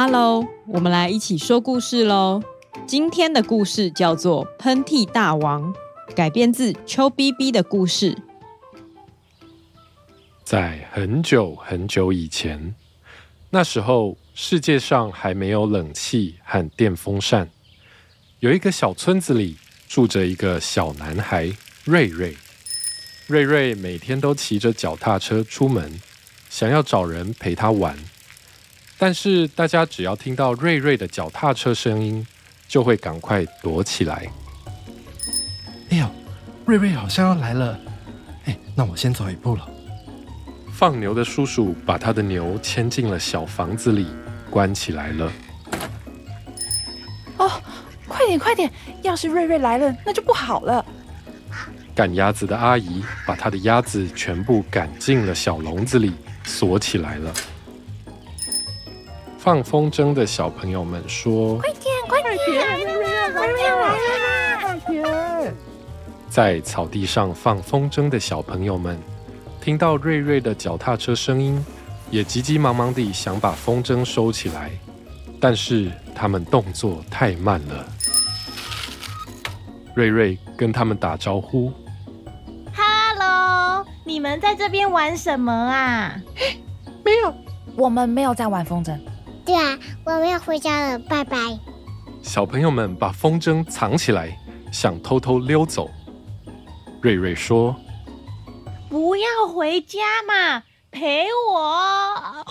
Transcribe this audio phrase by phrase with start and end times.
[0.00, 2.40] Hello，我们来一起说故事喽。
[2.86, 5.74] 今天的故事叫做《喷嚏大王》，
[6.14, 8.16] 改编自邱逼逼的故事。
[10.44, 12.76] 在很久很久以前，
[13.50, 17.50] 那时候世界上还没有冷气和电风扇，
[18.38, 19.56] 有一个小村子里
[19.88, 22.36] 住着一个小男孩瑞瑞。
[23.26, 26.00] 瑞瑞每天都骑着脚踏车出门，
[26.48, 27.98] 想要找人陪他玩。
[28.98, 32.26] 但是大家只要听到瑞瑞的脚踏车声音，
[32.66, 34.28] 就会赶快躲起来。
[35.90, 36.06] 哎呦，
[36.66, 37.78] 瑞瑞好像要来了！
[38.46, 39.68] 哎，那我先走一步了。
[40.72, 44.06] 放牛的叔叔把他的牛牵进了小房子里，
[44.50, 45.32] 关起来了。
[47.36, 47.50] 哦，
[48.08, 48.70] 快点快点！
[49.02, 50.84] 要是瑞瑞来了，那就不好了。
[51.94, 56.12] 赶鸭子的阿姨把她的鸭子全部赶进了小笼子里，
[56.44, 57.32] 锁起来了。
[59.48, 62.36] 放风筝的小朋友们说：“快点，快点，
[63.32, 63.72] 快点
[64.60, 65.54] 快点！”
[66.28, 69.00] 在草地上放风筝的小朋友们
[69.58, 71.64] 听到瑞瑞的脚踏车声音，
[72.10, 74.70] 也急急忙忙地想把风筝收起来，
[75.40, 77.86] 但是他们动作太慢了。
[79.94, 81.72] 瑞瑞跟他们打招呼
[82.76, 86.20] ：“Hello，你们在这边玩什么啊
[87.02, 87.34] ？”“没有，
[87.76, 88.94] 我们没有在玩风筝。”
[89.48, 91.38] 对啊，我们要回家了，拜拜。
[92.20, 94.38] 小朋友们把风筝藏起来，
[94.70, 95.88] 想偷偷溜走。
[97.00, 97.74] 瑞瑞说
[98.90, 102.44] ：“不要回家嘛，陪我。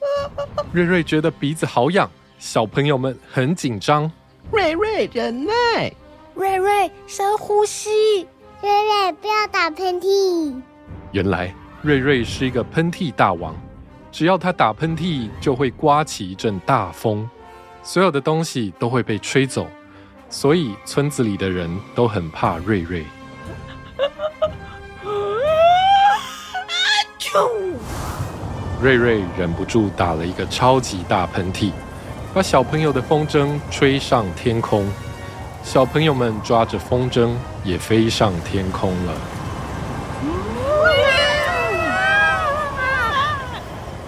[0.72, 4.10] ”瑞瑞觉得鼻子好痒，小朋友们很紧张。
[4.50, 5.92] 瑞瑞忍耐，
[6.34, 8.26] 瑞瑞深呼吸，
[8.62, 10.58] 瑞瑞不要打喷嚏。
[11.12, 13.54] 原来瑞瑞是一个喷嚏大王。
[14.12, 17.28] 只要他打喷嚏，就会刮起一阵大风，
[17.82, 19.66] 所有的东西都会被吹走，
[20.28, 23.04] 所以村子里的人都很怕瑞瑞。
[28.82, 31.70] 瑞瑞忍不住打了一个超级大喷嚏，
[32.34, 34.90] 把小朋友的风筝吹上天空，
[35.62, 37.30] 小朋友们抓着风筝
[37.62, 39.14] 也飞上天空了。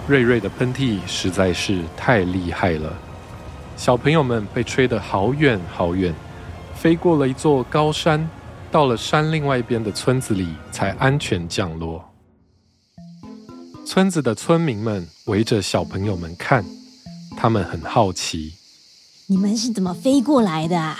[0.05, 2.93] 瑞瑞的喷嚏实在是太厉害了，
[3.77, 6.13] 小朋友们被吹得好远好远，
[6.75, 8.29] 飞过了一座高山，
[8.69, 12.03] 到了山另外一边的村子里才安全降落。
[13.85, 16.65] 村子的村民们围着小朋友们看，
[17.37, 18.53] 他们很好奇：
[19.27, 20.97] 你们是怎么飞过来的啊？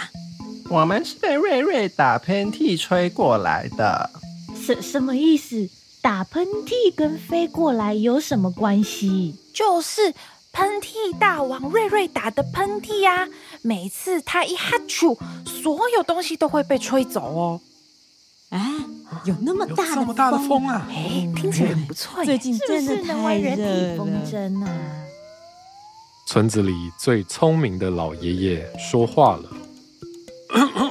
[0.70, 4.10] 我们是被瑞瑞打喷嚏吹过来的。
[4.56, 5.70] 什什么意思？
[6.04, 9.36] 打喷嚏跟飞过来有什么关系？
[9.54, 10.14] 就是
[10.52, 13.30] 喷嚏大王瑞瑞打的喷嚏呀！
[13.62, 17.62] 每次他一哈啾，所有东西都会被吹走哦。
[18.50, 18.60] 啊，
[19.24, 20.86] 有那么大的风，这么大的风啊！
[20.90, 22.22] 哎，听起来很不错。
[22.26, 23.98] 最近真的太热了。
[23.98, 24.70] 风筝啊？
[26.28, 29.50] 村子里最聪明的老爷爷说话了。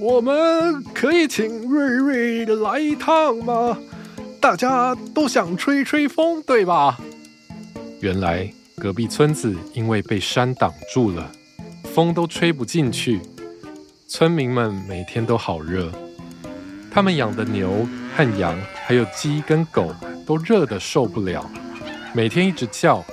[0.00, 3.76] 我们可以请瑞瑞来一趟吗？
[4.40, 6.98] 大家都想吹吹风，对吧？
[8.00, 11.30] 原来隔壁村子因为被山挡住了，
[11.92, 13.20] 风都吹不进去。
[14.08, 15.92] 村民们每天都好热，
[16.90, 17.86] 他们养的牛
[18.16, 19.94] 和羊，还有鸡跟狗，
[20.26, 21.44] 都热得受不了，
[22.14, 23.04] 每天一直叫，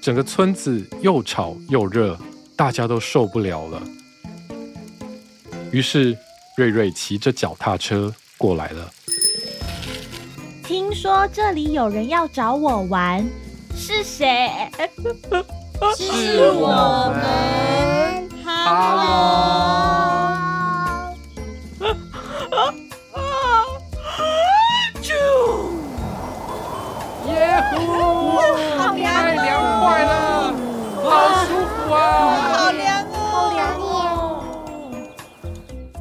[0.00, 2.16] 整个村子又吵又热，
[2.54, 3.82] 大家都受不了了。
[5.72, 6.16] 于是，
[6.56, 8.90] 瑞瑞骑着脚踏车过来了。
[10.64, 13.24] 听说这里有人要找我玩，
[13.76, 14.50] 是谁？
[15.96, 18.28] 是我们。
[18.44, 20.09] 哈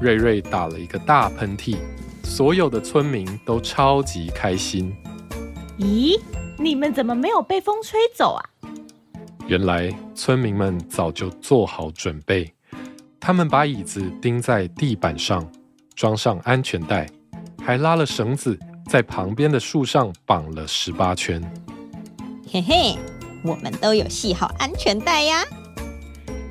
[0.01, 1.77] 瑞瑞打了一个大喷嚏，
[2.23, 4.95] 所有的村民都超级开心。
[5.77, 6.17] 咦，
[6.57, 8.39] 你们怎么没有被风吹走啊？
[9.45, 12.49] 原来村民们早就做好准备，
[13.19, 15.45] 他们把椅子钉在地板上，
[15.95, 17.05] 装上安全带，
[17.61, 18.57] 还拉了绳子，
[18.87, 21.41] 在旁边的树上绑了十八圈。
[22.49, 22.97] 嘿嘿，
[23.43, 25.43] 我们都有系好安全带呀。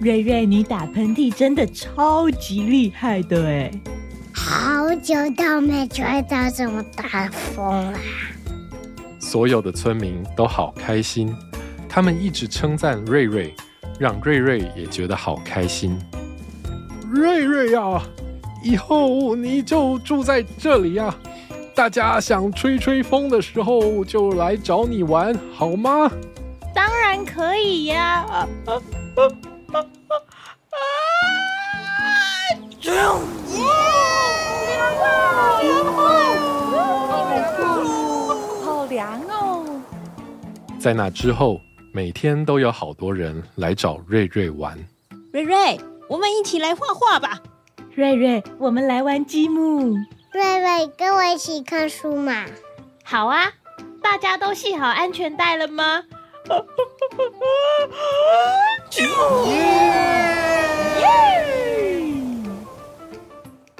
[0.00, 3.70] 瑞瑞，你打喷嚏真的超级厉害的哎！
[4.32, 7.98] 好久都没吹到这么大风了。
[9.18, 11.34] 所有的村民都好开心。
[11.88, 13.52] 他们一直称赞瑞瑞，
[13.98, 15.98] 让瑞瑞也觉得好开心。
[17.10, 18.00] 瑞瑞呀，
[18.62, 21.12] 以后你就住在这里呀，
[21.74, 26.08] 大家想吹吹风的时候就来找你玩，好吗？
[26.72, 28.24] 当然可以呀！
[28.30, 28.78] 啊啊啊
[29.16, 29.47] 啊啊！
[40.78, 41.60] 在那之后。
[41.90, 44.78] 每天都有好多人来找瑞瑞玩。
[45.32, 47.40] 瑞瑞，我们一起来画画吧。
[47.94, 49.96] 瑞瑞，我们来玩积木。
[50.32, 52.44] 瑞瑞，跟我一起看书嘛。
[53.02, 53.50] 好啊，
[54.02, 56.02] 大家都系好安全带了吗？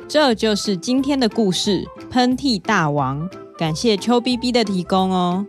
[0.09, 3.29] 这就是今天的故事《喷嚏大王》。
[3.59, 5.47] 感谢邱 BB 的提供哦。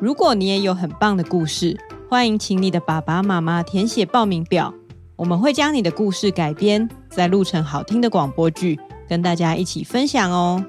[0.00, 4.72] 如果你也有很棒的故事，欢迎请你的爸爸妈妈填写报名表，
[5.14, 10.64] 我们会将你的故事改编，再录成好听的广播剧，跟大家一起分享哦。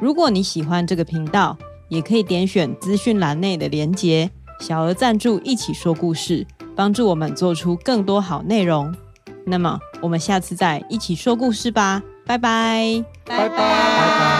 [0.00, 1.58] 如果你喜欢这个频道，
[1.88, 4.30] 也可以点选资讯栏内的连结，
[4.60, 6.46] 小额赞助，一起说故事，
[6.76, 8.94] 帮助我们做出更多好内容。
[9.44, 14.39] 那么，我们下次再一起说故事吧，拜拜，拜拜，拜拜